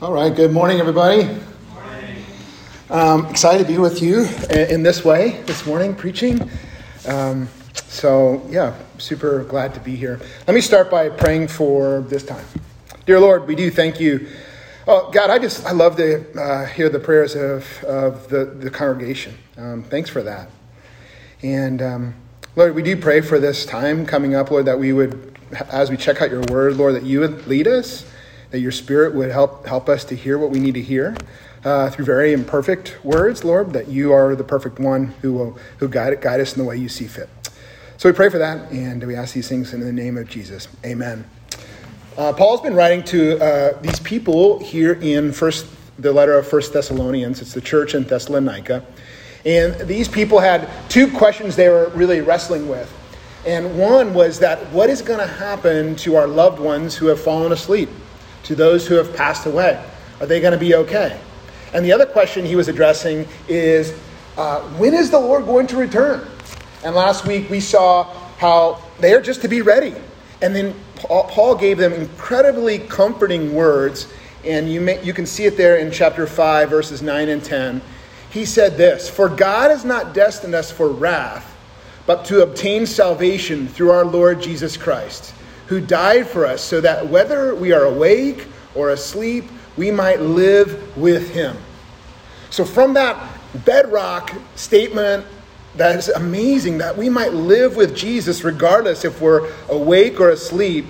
[0.00, 1.28] All right, good morning, everybody.
[2.88, 6.48] Um, excited to be with you in this way this morning, preaching.
[7.08, 10.20] Um, so, yeah, super glad to be here.
[10.46, 12.44] Let me start by praying for this time.
[13.06, 14.28] Dear Lord, we do thank you.
[14.86, 18.70] Oh, God, I just, I love to uh, hear the prayers of, of the, the
[18.70, 19.34] congregation.
[19.56, 20.48] Um, thanks for that.
[21.42, 22.14] And um,
[22.54, 25.36] Lord, we do pray for this time coming up, Lord, that we would,
[25.72, 28.07] as we check out your word, Lord, that you would lead us
[28.50, 31.16] that your Spirit would help, help us to hear what we need to hear
[31.64, 35.88] uh, through very imperfect words, Lord, that you are the perfect one who will who
[35.88, 37.28] guide, guide us in the way you see fit.
[37.96, 40.68] So we pray for that, and we ask these things in the name of Jesus.
[40.84, 41.24] Amen.
[42.16, 45.66] Uh, Paul's been writing to uh, these people here in first
[45.98, 47.42] the letter of First Thessalonians.
[47.42, 48.84] It's the church in Thessalonica.
[49.44, 52.92] And these people had two questions they were really wrestling with.
[53.46, 57.20] And one was that what is going to happen to our loved ones who have
[57.20, 57.88] fallen asleep?
[58.48, 59.82] To those who have passed away?
[60.20, 61.20] Are they going to be okay?
[61.74, 63.94] And the other question he was addressing is
[64.38, 66.26] uh, when is the Lord going to return?
[66.82, 68.04] And last week we saw
[68.38, 69.94] how they are just to be ready.
[70.40, 74.10] And then Paul gave them incredibly comforting words,
[74.44, 77.82] and you, may, you can see it there in chapter 5, verses 9 and 10.
[78.30, 81.54] He said this For God has not destined us for wrath,
[82.06, 85.34] but to obtain salvation through our Lord Jesus Christ
[85.68, 89.44] who died for us, so that whether we are awake or asleep,
[89.76, 91.56] we might live with him.
[92.50, 93.16] So, from that
[93.64, 95.24] bedrock statement,
[95.76, 100.86] that is amazing that we might live with Jesus regardless if we're awake or asleep.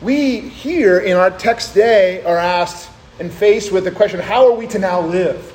[0.00, 2.88] We here in our text today are asked
[3.20, 5.52] and faced with the question how are we to now live?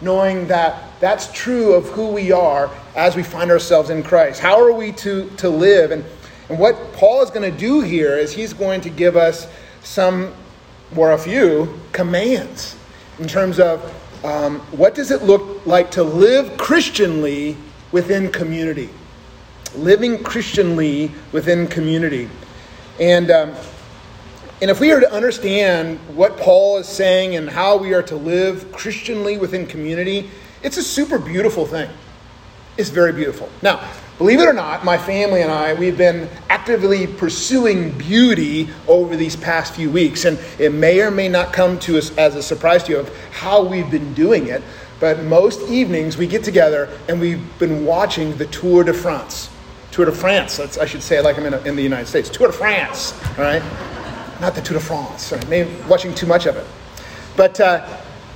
[0.00, 4.40] Knowing that that's true of who we are as we find ourselves in Christ.
[4.40, 5.90] How are we to, to live?
[5.90, 6.04] And
[6.48, 9.46] and what Paul is going to do here is he's going to give us
[9.82, 10.32] some,
[10.96, 12.76] or a few, commands
[13.18, 13.82] in terms of
[14.24, 17.56] um, what does it look like to live Christianly
[17.92, 18.88] within community.
[19.76, 22.28] Living Christianly within community.
[22.98, 23.54] And, um,
[24.60, 28.16] and if we are to understand what Paul is saying and how we are to
[28.16, 30.30] live Christianly within community,
[30.62, 31.90] it's a super beautiful thing.
[32.76, 33.48] It's very beautiful.
[33.62, 33.88] Now,
[34.18, 39.36] Believe it or not, my family and I, we've been actively pursuing beauty over these
[39.36, 40.24] past few weeks.
[40.24, 43.16] And it may or may not come to us as a surprise to you of
[43.30, 44.60] how we've been doing it.
[44.98, 49.50] But most evenings we get together and we've been watching the Tour de France.
[49.92, 52.28] Tour de France, I should say like I'm in, a, in the United States.
[52.28, 53.62] Tour de France, all right?
[54.40, 55.30] Not the Tour de France.
[55.30, 55.48] Right?
[55.48, 56.66] Maybe watching too much of it.
[57.36, 57.86] But uh,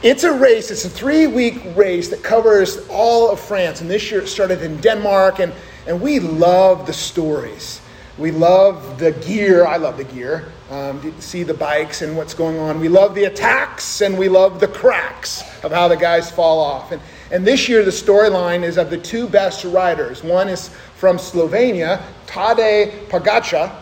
[0.05, 3.81] it's a race, it's a three week race that covers all of France.
[3.81, 5.41] And this year it started in Denmark.
[5.41, 5.53] And
[5.87, 7.81] and we love the stories.
[8.19, 9.67] We love the gear.
[9.67, 10.53] I love the gear.
[10.71, 12.79] Um, see the bikes and what's going on.
[12.79, 16.93] We love the attacks and we love the cracks of how the guys fall off.
[16.93, 17.01] And,
[17.31, 20.23] and this year, the storyline is of the two best riders.
[20.23, 23.75] One is from Slovenia, Tadej Pogacar,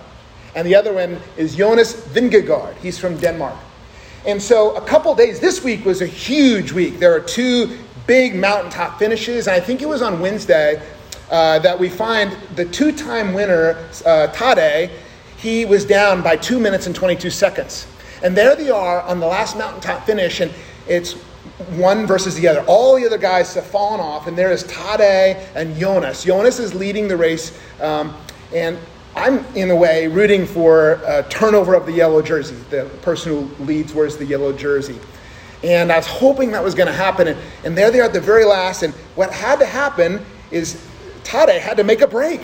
[0.54, 2.76] and the other one is Jonas Vingegaard.
[2.76, 3.56] He's from Denmark.
[4.26, 6.98] And so, a couple days, this week was a huge week.
[6.98, 10.82] There are two big mountaintop finishes, and I think it was on Wednesday
[11.30, 14.90] uh, that we find the two time winner, uh, Tadej,
[15.36, 17.86] he was down by two minutes and 22 seconds.
[18.22, 20.52] And there they are on the last mountaintop finish, and
[20.86, 21.14] it's
[21.76, 22.60] one versus the other.
[22.66, 26.24] All the other guys have fallen off, and there is Tadej and Jonas.
[26.24, 28.14] Jonas is leading the race, um,
[28.54, 28.78] and
[29.16, 32.56] I'm, in a way, rooting for a turnover of the yellow jersey.
[32.70, 34.98] The person who leads wears the yellow jersey.
[35.62, 37.28] And I was hoping that was going to happen.
[37.28, 38.82] And, and there they are at the very last.
[38.82, 40.86] And what had to happen is
[41.30, 42.40] Tadej had to make a break,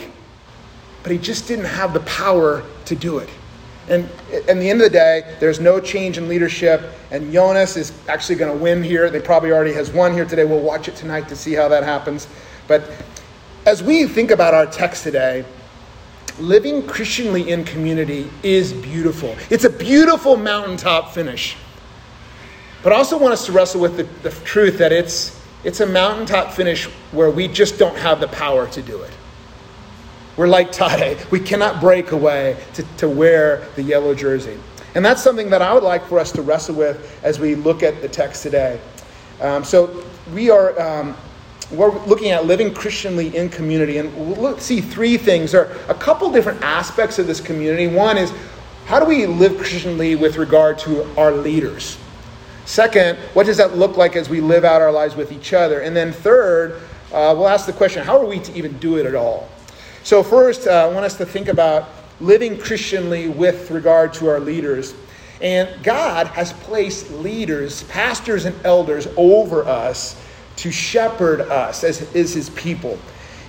[1.03, 3.29] but he just didn't have the power to do it.
[3.89, 7.93] And at the end of the day, there's no change in leadership, and Jonas is
[8.09, 9.11] actually going to win here.
[9.11, 10.45] They probably already has won here today.
[10.45, 12.29] We'll watch it tonight to see how that happens.
[12.69, 12.89] But
[13.65, 15.45] as we think about our text today,
[16.39, 19.35] living Christianly in community is beautiful.
[19.51, 21.57] It's a beautiful mountaintop finish.
[22.85, 25.36] But I also want us to wrestle with the, the truth that it's
[25.67, 29.11] it's a mountaintop finish where we just don't have the power to do it.
[30.37, 31.29] We're like Tadej.
[31.33, 34.57] We cannot break away to, to wear the yellow jersey.
[34.95, 37.83] And that's something that I would like for us to wrestle with as we look
[37.83, 38.81] at the text today.
[39.41, 41.17] Um, so we are um,
[41.73, 45.53] we're looking at living Christianly in community, and we'll look, see three things.
[45.53, 47.89] Are a couple different aspects of this community.
[47.89, 48.33] One is
[48.87, 51.99] how do we live Christianly with regard to our leaders?
[52.67, 55.81] Second, what does that look like as we live out our lives with each other?
[55.81, 56.83] And then third,
[57.13, 59.49] uh, we'll ask the question how are we to even do it at all?
[60.03, 61.89] So, first, uh, I want us to think about
[62.21, 64.95] living Christianly with regard to our leaders.
[65.41, 70.21] And God has placed leaders, pastors, and elders over us
[70.57, 72.99] to shepherd us as is his people.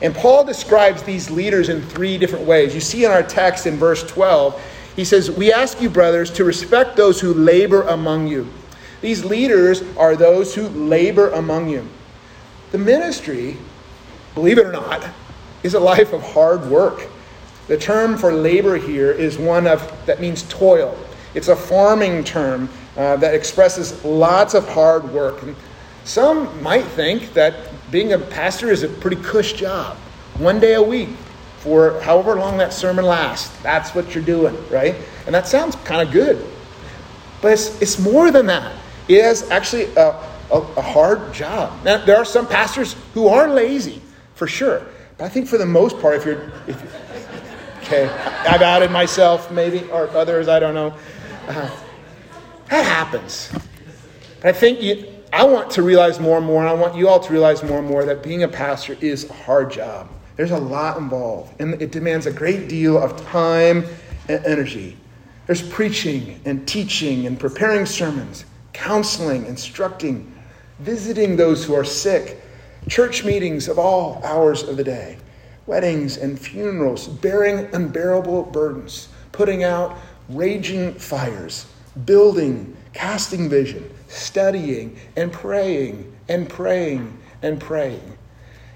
[0.01, 2.75] And Paul describes these leaders in three different ways.
[2.75, 4.61] You see in our text in verse 12,
[4.95, 8.47] he says, We ask you, brothers, to respect those who labor among you.
[9.01, 11.87] These leaders are those who labor among you.
[12.71, 13.57] The ministry,
[14.33, 15.07] believe it or not,
[15.63, 17.07] is a life of hard work.
[17.67, 20.97] The term for labor here is one of that means toil.
[21.33, 25.43] It's a farming term uh, that expresses lots of hard work.
[25.43, 25.55] And
[26.03, 29.97] some might think that being a pastor is a pretty cush job.
[30.37, 31.09] One day a week
[31.59, 33.55] for however long that sermon lasts.
[33.61, 34.95] That's what you're doing, right?
[35.25, 36.45] And that sounds kind of good.
[37.41, 38.75] But it's, it's more than that.
[39.07, 40.09] Is actually a,
[40.51, 41.83] a, a hard job.
[41.83, 44.01] Now, there are some pastors who are lazy,
[44.35, 44.85] for sure.
[45.17, 49.89] But I think for the most part, if you're, if, okay, I've added myself maybe,
[49.91, 50.93] or others, I don't know.
[51.47, 51.69] Uh,
[52.69, 53.49] that happens.
[54.41, 57.07] But I think you, I want to realize more and more, and I want you
[57.07, 60.09] all to realize more and more that being a pastor is a hard job.
[60.35, 63.85] There's a lot involved, and it demands a great deal of time
[64.27, 64.97] and energy.
[65.47, 68.45] There's preaching and teaching and preparing sermons,
[68.77, 70.31] counseling, instructing,
[70.79, 72.39] visiting those who are sick,
[72.87, 75.17] church meetings of all hours of the day,
[75.65, 79.97] weddings and funerals, bearing unbearable burdens, putting out
[80.29, 81.65] raging fires,
[82.05, 88.15] building, casting vision, studying, and praying, and praying, and praying.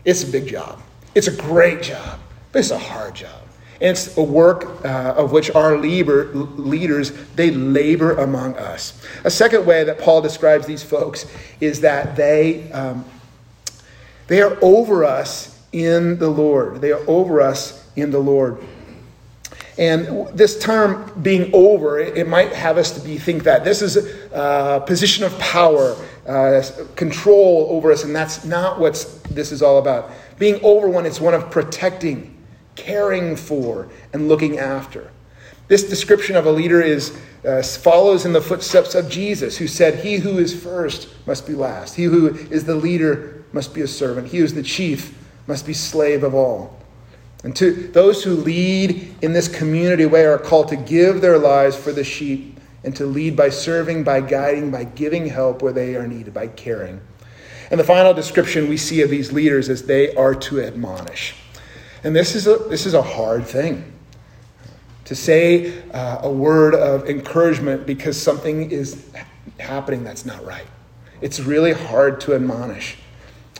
[0.04, 0.82] It's a big job.
[1.14, 2.20] It's a great job,
[2.52, 3.44] but it's a hard job.
[3.82, 9.04] It's a work uh, of which our labor, leaders, they labor among us.
[9.24, 11.26] A second way that Paul describes these folks
[11.60, 13.04] is that they, um,
[14.28, 16.80] they are over us in the Lord.
[16.80, 18.64] They are over us in the Lord.
[19.78, 23.98] And this term being over, it, might have us to be think that this is
[24.32, 25.96] a position of power,
[26.28, 26.62] uh,
[26.96, 28.94] control over us, and that's not what
[29.32, 30.12] this is all about.
[30.38, 32.38] Being over one is one of protecting,
[32.76, 35.12] caring for, and looking after.
[35.68, 40.00] This description of a leader is uh, follows in the footsteps of Jesus, who said,
[40.00, 41.96] "He who is first must be last.
[41.96, 44.28] He who is the leader must be a servant.
[44.28, 46.78] He who is the chief must be slave of all."
[47.44, 51.76] And to those who lead in this community way are called to give their lives
[51.76, 55.96] for the sheep and to lead by serving, by guiding, by giving help where they
[55.96, 57.02] are needed, by caring.
[57.72, 61.36] And the final description we see of these leaders is they are to admonish.
[62.04, 63.92] And this is a, this is a hard thing.
[65.06, 69.12] To say uh, a word of encouragement because something is
[69.60, 70.66] happening that's not right.
[71.22, 72.98] It's really hard to admonish.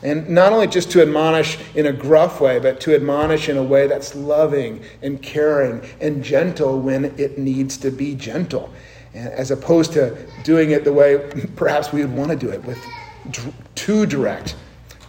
[0.02, 3.62] And not only just to admonish in a gruff way, but to admonish in a
[3.62, 8.70] way that's loving and caring and gentle when it needs to be gentle,
[9.14, 12.78] as opposed to doing it the way perhaps we would want to do it, with
[13.76, 14.56] too direct.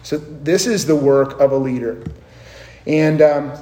[0.04, 2.04] So, this is the work of a leader.
[2.86, 3.52] And um,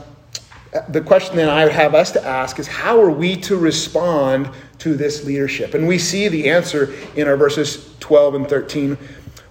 [0.88, 4.50] the question then I would have us to ask is how are we to respond
[4.78, 5.74] to this leadership?
[5.74, 8.98] And we see the answer in our verses 12 and 13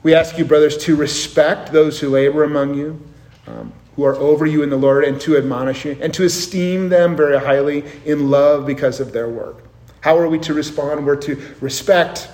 [0.03, 3.00] we ask you, brothers, to respect those who labor among you,
[3.45, 6.89] um, who are over you in the Lord, and to admonish you, and to esteem
[6.89, 9.63] them very highly in love because of their work.
[10.01, 11.06] How are we to respond?
[11.06, 12.29] We're to respect,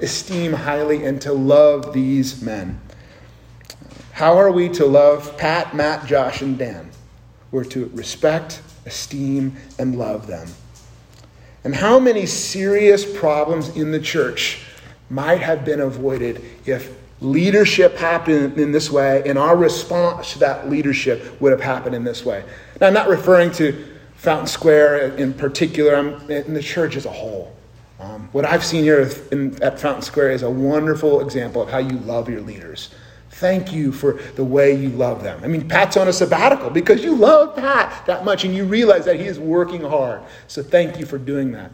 [0.00, 2.80] esteem highly, and to love these men.
[4.14, 6.88] How are we to love Pat, Matt, Josh, and Dan?
[7.50, 10.46] We're to respect, esteem, and love them.
[11.64, 14.60] And how many serious problems in the church
[15.10, 20.70] might have been avoided if leadership happened in this way, and our response to that
[20.70, 22.44] leadership would have happened in this way.
[22.80, 27.10] Now, I'm not referring to Fountain Square in particular, I'm in the church as a
[27.10, 27.52] whole.
[27.98, 31.78] Um, what I've seen here in, at Fountain Square is a wonderful example of how
[31.78, 32.90] you love your leaders.
[33.34, 35.42] Thank you for the way you love them.
[35.42, 39.04] I mean, Pat's on a sabbatical because you love Pat that much and you realize
[39.06, 40.22] that he is working hard.
[40.46, 41.72] So thank you for doing that.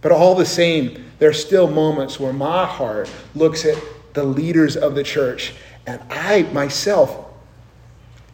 [0.00, 3.76] But all the same, there are still moments where my heart looks at
[4.14, 5.54] the leaders of the church,
[5.86, 7.26] and I myself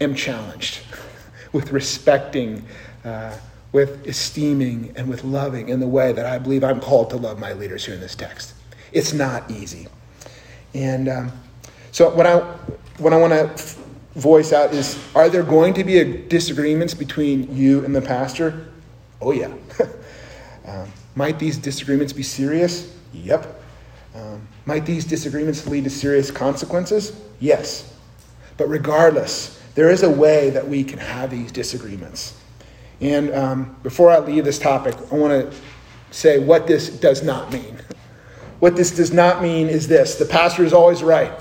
[0.01, 0.79] am challenged
[1.53, 2.65] with respecting,
[3.05, 3.37] uh,
[3.73, 7.41] with esteeming, and with loving in the way that I believe I'm called to love
[7.41, 8.55] my leaders here in this text.
[8.93, 9.89] It's not easy.
[10.75, 11.33] And um,
[11.93, 12.39] so, what I,
[12.99, 13.79] what I want to
[14.15, 18.69] voice out is are there going to be disagreements between you and the pastor?
[19.21, 19.53] Oh, yeah.
[20.67, 22.95] um, might these disagreements be serious?
[23.13, 23.63] Yep.
[24.15, 27.19] Um, might these disagreements lead to serious consequences?
[27.41, 27.95] Yes.
[28.57, 32.37] But regardless, there is a way that we can have these disagreements.
[33.01, 35.57] And um, before I leave this topic, I want to
[36.11, 37.79] say what this does not mean.
[38.59, 41.33] What this does not mean is this the pastor is always right.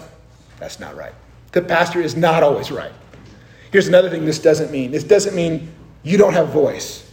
[0.59, 1.13] That's not right.
[1.51, 2.91] The pastor is not always right.
[3.71, 5.71] Here's another thing this doesn't mean this doesn't mean
[6.03, 7.07] you don't have voice,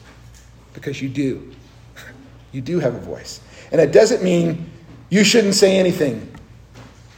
[0.74, 1.50] because you do.
[2.52, 3.40] You do have a voice.
[3.72, 4.70] And it doesn't mean
[5.10, 6.32] you shouldn't say anything.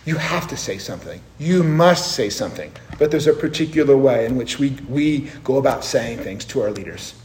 [0.07, 1.21] You have to say something.
[1.39, 2.73] You must say something.
[2.99, 6.71] But there's a particular way in which we, we go about saying things to our
[6.71, 7.17] leaders.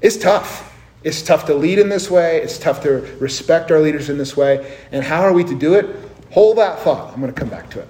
[0.00, 0.78] It's tough.
[1.02, 2.40] It's tough to lead in this way.
[2.40, 4.78] It's tough to respect our leaders in this way.
[4.92, 5.86] And how are we to do it?
[6.30, 7.12] Hold that thought.
[7.12, 7.88] I'm going to come back to it.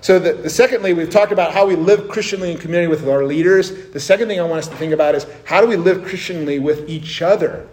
[0.00, 3.24] So, the, the, secondly, we've talked about how we live Christianly in community with our
[3.24, 3.90] leaders.
[3.90, 6.58] The second thing I want us to think about is how do we live Christianly
[6.58, 7.66] with each other?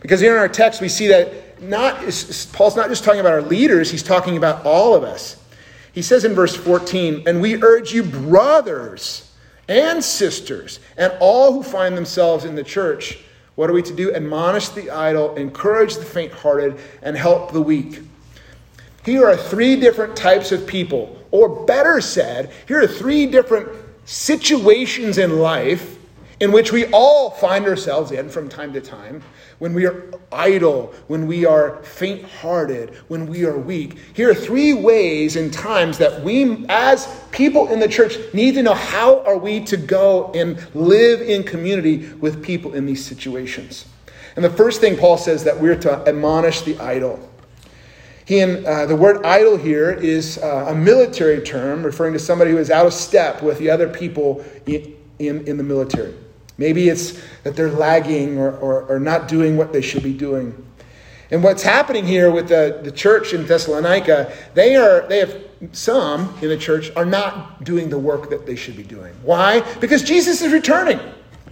[0.00, 2.00] Because here in our text, we see that not
[2.52, 5.36] Paul's not just talking about our leaders; he's talking about all of us.
[5.92, 9.30] He says in verse 14, "And we urge you, brothers
[9.68, 13.18] and sisters, and all who find themselves in the church."
[13.54, 14.14] What are we to do?
[14.14, 18.02] Admonish the idle, encourage the faint hearted, and help the weak.
[19.04, 23.68] Here are three different types of people, or better said, here are three different
[24.04, 25.98] situations in life
[26.40, 29.22] in which we all find ourselves in from time to time
[29.58, 33.98] when we are idle, when we are faint hearted, when we are weak.
[34.14, 38.62] Here are three ways and times that we, as people in the church, need to
[38.62, 43.86] know how are we to go and live in community with people in these situations.
[44.36, 47.18] And the first thing Paul says that we're to admonish the idle.
[48.30, 52.70] Uh, the word idle here is uh, a military term referring to somebody who is
[52.70, 56.14] out of step with the other people in, in, in the military.
[56.58, 60.52] Maybe it's that they're lagging or, or, or, not doing what they should be doing.
[61.30, 66.36] And what's happening here with the, the church in Thessalonica, they are they have some
[66.42, 69.14] in the church are not doing the work that they should be doing.
[69.22, 69.60] Why?
[69.76, 71.00] Because Jesus is returning.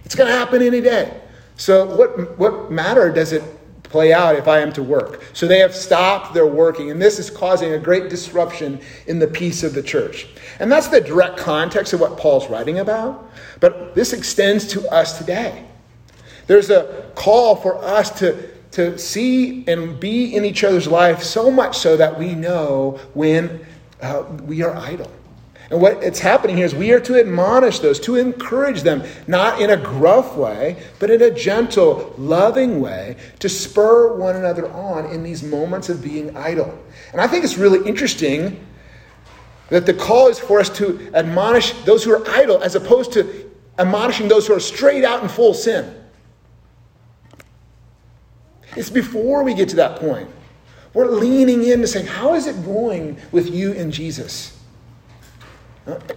[0.05, 1.21] It's going to happen any day.
[1.55, 3.41] So what what matter does it
[3.89, 5.23] play out if I am to work.
[5.33, 9.27] So they have stopped their working, and this is causing a great disruption in the
[9.27, 10.27] peace of the church.
[10.59, 15.17] And that's the direct context of what Paul's writing about, but this extends to us
[15.17, 15.65] today.
[16.47, 21.51] There's a call for us to, to see and be in each other's life so
[21.51, 23.65] much so that we know when
[24.01, 25.11] uh, we are idle.
[25.69, 29.61] And what it's happening here is we are to admonish those, to encourage them, not
[29.61, 35.07] in a gruff way, but in a gentle, loving way, to spur one another on
[35.07, 36.77] in these moments of being idle.
[37.11, 38.65] And I think it's really interesting
[39.69, 43.51] that the call is for us to admonish those who are idle as opposed to
[43.77, 45.93] admonishing those who are straight out in full sin.
[48.77, 50.29] It's before we get to that point.
[50.93, 54.56] We're leaning in to saying, How is it going with you and Jesus?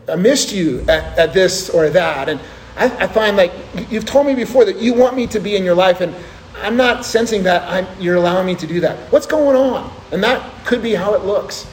[0.09, 2.29] I missed you at, at this or that.
[2.29, 2.41] And
[2.77, 3.53] I, I, find like
[3.91, 6.15] you've told me before that you want me to be in your life, and
[6.57, 8.99] I'm not sensing that I'm, you're allowing me to do that.
[9.13, 9.93] What's going on?
[10.13, 11.67] And that could be how it looks.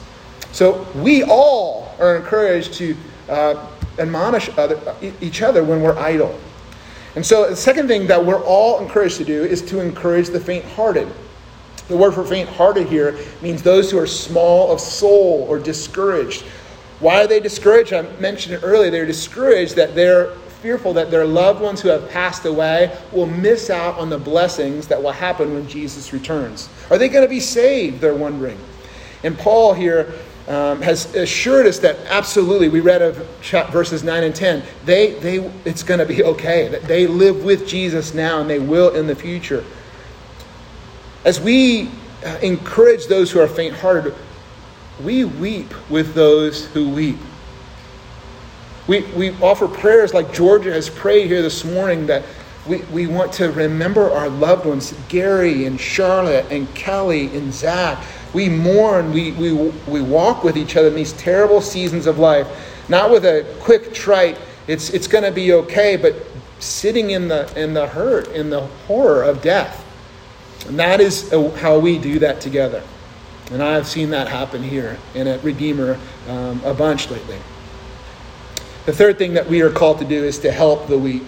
[0.52, 2.96] So we all are encouraged to
[3.28, 3.66] uh,
[3.98, 4.80] admonish other,
[5.20, 6.38] each other when we're idle.
[7.16, 10.40] And so the second thing that we're all encouraged to do is to encourage the
[10.40, 11.08] faint hearted.
[11.88, 16.44] The word for faint hearted here means those who are small of soul or discouraged
[17.00, 17.92] why are they discouraged?
[17.92, 18.90] I mentioned it earlier.
[18.90, 23.70] They're discouraged that they're fearful that their loved ones who have passed away will miss
[23.70, 26.68] out on the blessings that will happen when Jesus returns.
[26.90, 28.00] Are they going to be saved?
[28.00, 28.58] They're wondering.
[29.22, 30.12] And Paul here
[30.48, 33.16] um, has assured us that absolutely, we read of
[33.70, 37.68] verses 9 and 10, they, they, it's going to be okay, that they live with
[37.68, 39.64] Jesus now and they will in the future.
[41.24, 41.90] As we
[42.24, 44.14] uh, encourage those who are faint hearted,
[45.02, 47.18] we weep with those who weep.
[48.86, 52.24] We, we offer prayers like Georgia has prayed here this morning that
[52.66, 58.02] we, we want to remember our loved ones, Gary and Charlotte and Kelly and Zach.
[58.34, 59.52] We mourn, we, we,
[59.86, 62.46] we walk with each other in these terrible seasons of life,
[62.88, 66.14] not with a quick trite, it's, it's going to be okay, but
[66.58, 69.84] sitting in the, in the hurt, in the horror of death.
[70.66, 72.82] And that is how we do that together.
[73.50, 77.38] And I've seen that happen here in a Redeemer um, a bunch lately.
[78.86, 81.22] The third thing that we are called to do is to help the weak.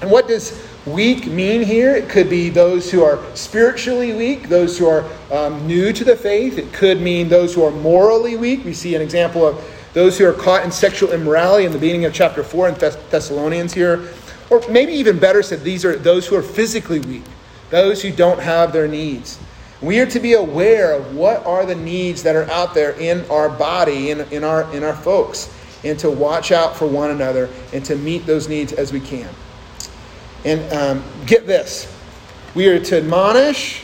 [0.00, 1.94] And what does weak mean here?
[1.94, 6.16] It could be those who are spiritually weak, those who are um, new to the
[6.16, 6.58] faith.
[6.58, 8.64] It could mean those who are morally weak.
[8.64, 12.04] We see an example of those who are caught in sexual immorality in the beginning
[12.04, 14.08] of chapter 4 in Thess- Thessalonians here.
[14.50, 17.22] Or maybe even better said, these are those who are physically weak,
[17.70, 19.38] those who don't have their needs.
[19.82, 23.28] We are to be aware of what are the needs that are out there in
[23.28, 27.50] our body, in, in, our, in our folks, and to watch out for one another
[27.72, 29.28] and to meet those needs as we can.
[30.44, 31.92] And um, get this
[32.54, 33.82] We are to admonish,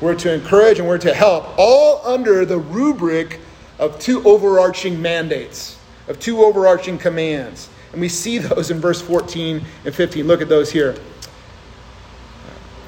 [0.00, 3.40] we're to encourage, and we're to help, all under the rubric
[3.80, 7.68] of two overarching mandates, of two overarching commands.
[7.90, 10.24] And we see those in verse 14 and 15.
[10.24, 10.94] Look at those here.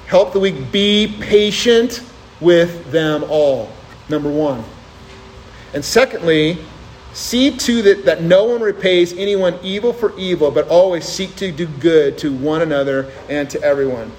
[0.06, 2.00] Help the weak, be patient
[2.40, 3.70] with them all.
[4.08, 4.64] Number one.
[5.72, 6.58] And secondly,
[7.12, 11.50] see to that, that no one repays anyone evil for evil, but always seek to
[11.50, 14.12] do good to one another and to everyone.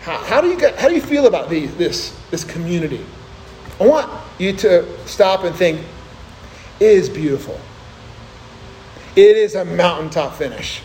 [0.00, 3.04] How, how do, you get, how do you feel about these, this, this community?
[3.80, 5.80] I want you to stop and think
[6.80, 7.60] it is beautiful.
[9.16, 10.82] It is a mountaintop finish.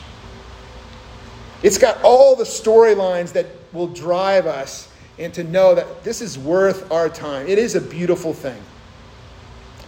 [1.61, 4.89] It's got all the storylines that will drive us
[5.19, 7.47] and to know that this is worth our time.
[7.47, 8.61] It is a beautiful thing.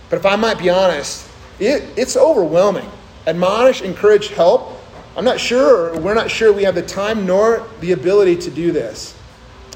[0.10, 1.28] But if I might be honest,
[1.60, 2.90] it, it's overwhelming.
[3.26, 4.80] Admonish, encourage, help.
[5.18, 8.72] I'm not sure, we're not sure we have the time nor the ability to do
[8.72, 9.18] this.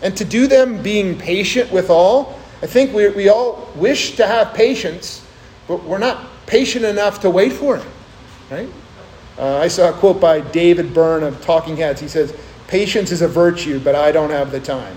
[0.04, 4.28] And to do them being patient with all, I think we, we all wish to
[4.28, 5.26] have patience,
[5.68, 7.86] but we're not patient enough to wait for it,
[8.52, 8.70] right?
[9.38, 12.02] Uh, I saw a quote by David Byrne of Talking Heads.
[12.02, 12.38] He says,
[12.68, 14.96] Patience is a virtue, but I don't have the time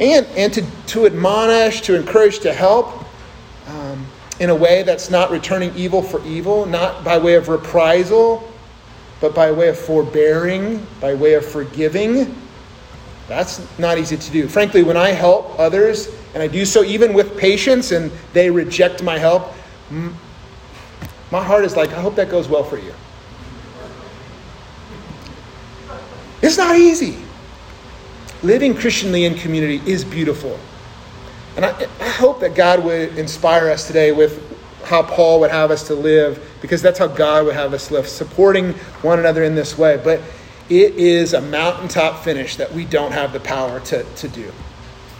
[0.00, 3.04] and, and to, to admonish, to encourage, to help
[3.66, 4.06] um,
[4.40, 8.48] in a way that's not returning evil for evil, not by way of reprisal,
[9.20, 12.40] but by way of forbearing, by way of forgiving.
[13.26, 14.48] That's not easy to do.
[14.48, 19.02] Frankly, when I help others, and I do so even with patience, and they reject
[19.02, 19.52] my help,
[21.30, 22.94] my heart is like, I hope that goes well for you.
[26.40, 27.18] It's not easy
[28.42, 30.58] living Christianly in community is beautiful.
[31.56, 34.44] And I, I, hope that God would inspire us today with
[34.84, 38.06] how Paul would have us to live, because that's how God would have us live,
[38.06, 40.00] supporting one another in this way.
[40.02, 40.20] But
[40.70, 44.52] it is a mountaintop finish that we don't have the power to, to do,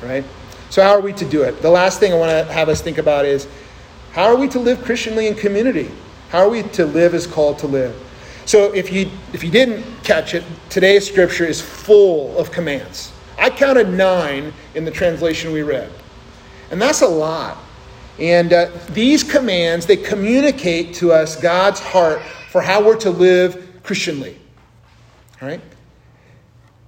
[0.02, 0.24] right?
[0.70, 1.60] So, how are we to do it?
[1.62, 3.48] The last thing I want to have us think about is
[4.12, 5.90] how are we to live Christianly in community?
[6.28, 7.96] How are we to live as called to live?
[8.48, 13.12] So if you if you didn't catch it, today's scripture is full of commands.
[13.38, 15.92] I counted nine in the translation we read,
[16.70, 17.58] and that's a lot.
[18.18, 23.82] And uh, these commands they communicate to us God's heart for how we're to live
[23.82, 24.38] Christianly.
[25.42, 25.60] All right.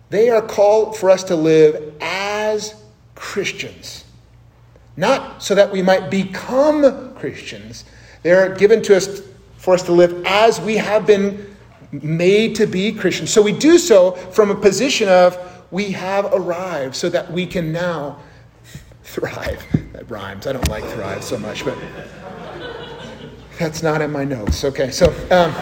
[0.09, 2.75] They are called for us to live as
[3.14, 4.07] Christians,
[4.96, 7.85] not so that we might become Christians.
[8.23, 9.20] They're given to us
[9.59, 11.49] for us to live as we have been
[11.92, 13.31] made to be Christians.
[13.31, 15.38] So we do so from a position of
[15.70, 18.18] we have arrived so that we can now
[19.03, 19.64] thrive.
[19.92, 20.46] That rhymes.
[20.46, 21.76] I don't like thrive so much, but
[23.59, 24.64] that's not in my notes.
[24.64, 25.53] Okay, so, um,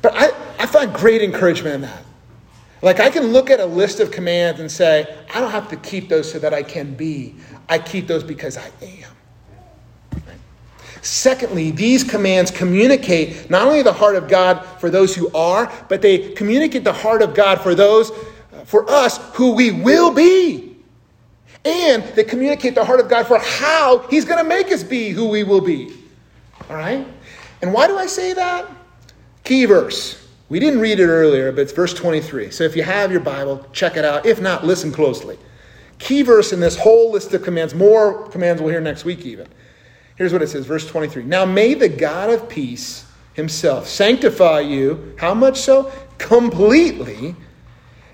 [0.00, 2.04] but I, I find great encouragement in that.
[2.82, 5.76] Like I can look at a list of commands and say, I don't have to
[5.76, 7.36] keep those so that I can be.
[7.68, 9.11] I keep those because I am.
[11.02, 16.00] Secondly, these commands communicate not only the heart of God for those who are, but
[16.00, 20.76] they communicate the heart of God for those, uh, for us, who we will be.
[21.64, 25.10] And they communicate the heart of God for how He's going to make us be
[25.10, 25.92] who we will be.
[26.70, 27.04] All right?
[27.62, 28.70] And why do I say that?
[29.42, 30.28] Key verse.
[30.48, 32.52] We didn't read it earlier, but it's verse 23.
[32.52, 34.24] So if you have your Bible, check it out.
[34.24, 35.36] If not, listen closely.
[35.98, 39.48] Key verse in this whole list of commands, more commands we'll hear next week even.
[40.16, 41.24] Here's what it says, verse 23.
[41.24, 45.90] Now may the God of peace himself sanctify you, how much so?
[46.18, 47.34] Completely.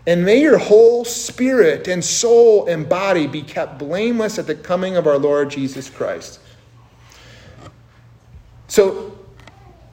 [0.07, 4.97] And may your whole spirit and soul and body be kept blameless at the coming
[4.97, 6.41] of our Lord Jesus Christ.
[8.69, 9.15] So,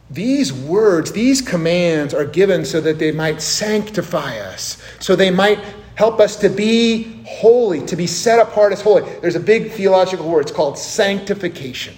[0.09, 5.59] these words, these commands are given so that they might sanctify us, so they might
[5.95, 9.01] help us to be holy, to be set apart as holy.
[9.19, 11.97] There's a big theological word, it's called sanctification.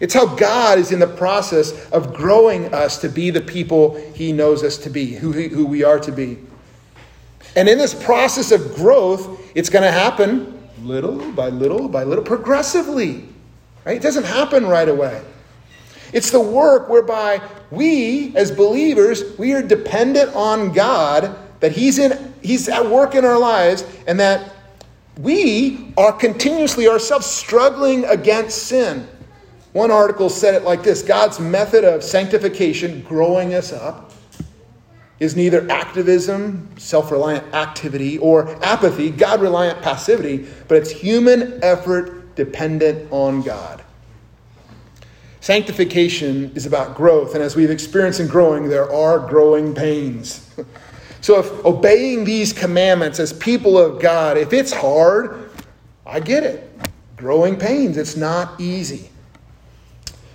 [0.00, 4.32] It's how God is in the process of growing us to be the people He
[4.32, 6.38] knows us to be, who, who we are to be.
[7.56, 10.50] And in this process of growth, it's going to happen
[10.82, 13.28] little by little by little, progressively.
[13.84, 13.96] Right?
[13.96, 15.22] It doesn't happen right away.
[16.12, 22.34] It's the work whereby we, as believers, we are dependent on God, that He's in
[22.42, 24.53] He's at work in our lives, and that
[25.18, 29.06] we are continuously ourselves struggling against sin.
[29.72, 34.12] One article said it like this God's method of sanctification, growing us up,
[35.20, 42.34] is neither activism, self reliant activity, or apathy, God reliant passivity, but it's human effort
[42.34, 43.82] dependent on God.
[45.40, 50.50] Sanctification is about growth, and as we've experienced in growing, there are growing pains.
[51.24, 55.48] So if obeying these commandments as people of God, if it's hard,
[56.04, 56.70] I get it.
[57.16, 59.08] Growing pains, it's not easy.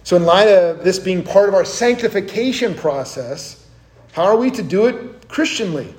[0.02, 3.68] So, in light of this being part of our sanctification process,
[4.14, 5.94] how are we to do it Christianly?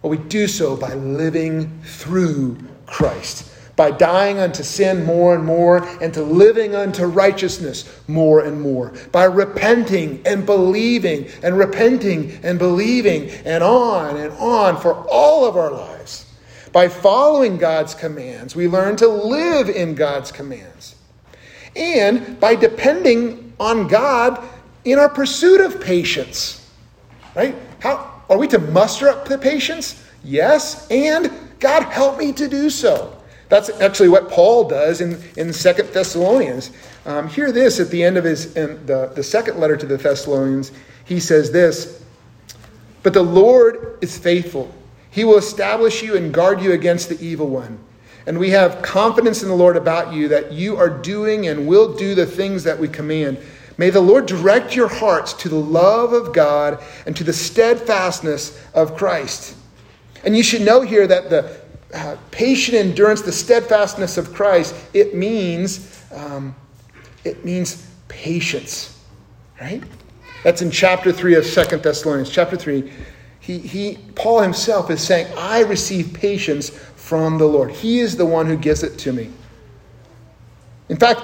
[0.00, 5.88] Well, we do so by living through Christ, by dying unto sin more and more,
[6.02, 12.58] and to living unto righteousness more and more, by repenting and believing, and repenting and
[12.58, 16.26] believing, and on and on for all of our lives.
[16.72, 20.96] By following God's commands, we learn to live in God's commands
[21.78, 24.46] and by depending on God
[24.84, 26.68] in our pursuit of patience.
[27.34, 27.54] Right?
[27.80, 30.04] How are we to muster up the patience?
[30.24, 33.17] Yes, and God help me to do so.
[33.48, 36.70] That's actually what Paul does in, in Second Thessalonians.
[37.06, 40.72] Um, hear this at the end of his the, the second letter to the Thessalonians.
[41.04, 42.04] He says this,
[43.02, 44.74] but the Lord is faithful.
[45.10, 47.78] He will establish you and guard you against the evil one.
[48.26, 51.96] And we have confidence in the Lord about you that you are doing and will
[51.96, 53.38] do the things that we command.
[53.78, 58.62] May the Lord direct your hearts to the love of God and to the steadfastness
[58.74, 59.56] of Christ.
[60.24, 61.58] And you should know here that the
[61.94, 66.54] uh, patient endurance, the steadfastness of Christ, it means um,
[67.24, 69.02] it means patience,
[69.60, 69.82] right?
[70.44, 72.30] That's in chapter three of Second Thessalonians.
[72.30, 72.92] Chapter three,
[73.40, 77.70] he, he Paul himself is saying, "I receive patience from the Lord.
[77.70, 79.30] He is the one who gives it to me.
[80.88, 81.22] In fact,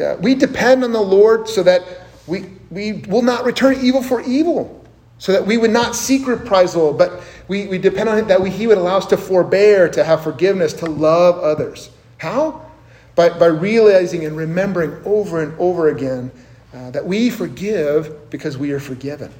[0.00, 1.82] uh, we depend on the Lord so that
[2.26, 4.79] we, we will not return evil for evil,
[5.20, 8.48] so that we would not seek reprisal, but we, we depend on Him that we,
[8.48, 11.90] He would allow us to forbear, to have forgiveness, to love others.
[12.16, 12.66] How?
[13.14, 16.32] By, by realizing and remembering over and over again
[16.72, 19.30] uh, that we forgive because we are forgiven.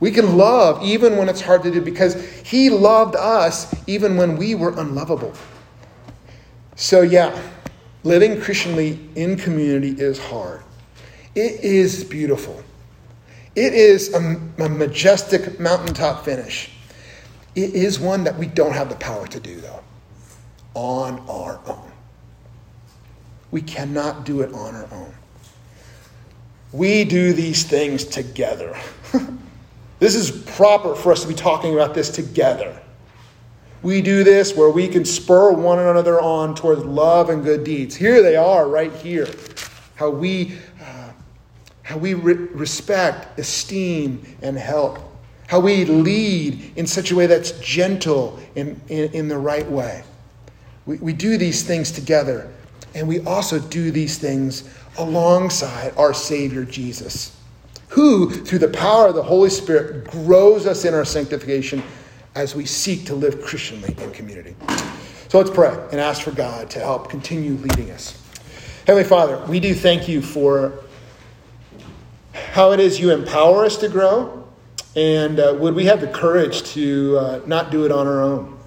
[0.00, 4.36] We can love even when it's hard to do because He loved us even when
[4.36, 5.32] we were unlovable.
[6.74, 7.40] So, yeah,
[8.02, 10.62] living Christianly in community is hard.
[11.36, 12.64] It is beautiful.
[13.56, 16.70] It is a, a majestic mountaintop finish.
[17.54, 19.82] It is one that we don't have the power to do, though,
[20.74, 21.92] on our own.
[23.50, 25.14] We cannot do it on our own.
[26.72, 28.76] We do these things together.
[30.04, 32.78] This is proper for us to be talking about this together.
[33.82, 37.94] We do this where we can spur one another on towards love and good deeds.
[37.94, 39.28] Here they are, right here.
[39.94, 40.58] How we,
[41.84, 44.98] how we re- respect, esteem, and help.
[45.46, 50.02] How we lead in such a way that's gentle in, in, in the right way.
[50.86, 52.50] We, we do these things together,
[52.94, 54.68] and we also do these things
[54.98, 57.36] alongside our Savior Jesus
[57.94, 61.80] who, through the power of the Holy Spirit, grows us in our sanctification
[62.34, 64.56] as we seek to live Christianly in community.
[65.28, 68.20] So let's pray and ask for God to help continue leading us.
[68.86, 70.83] Heavenly Father, we do thank you for
[72.34, 74.46] how it is you empower us to grow,
[74.94, 78.58] and uh, would we have the courage to uh, not do it on our own,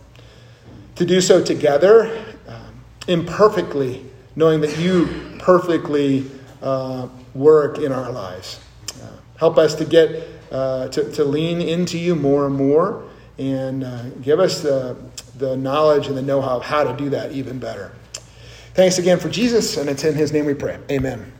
[0.95, 6.29] to do so together, um, imperfectly, knowing that you perfectly
[6.61, 8.59] uh, work in our lives.
[9.37, 13.03] Help us to get uh, to, to lean into you more and more
[13.37, 14.97] and uh, give us the,
[15.37, 17.91] the knowledge and the know how of how to do that even better.
[18.73, 20.79] Thanks again for Jesus, and it's in his name we pray.
[20.89, 21.31] Amen.